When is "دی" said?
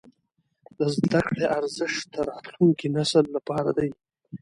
3.77-3.89